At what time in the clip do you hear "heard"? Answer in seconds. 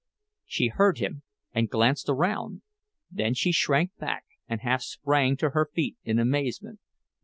0.69-0.97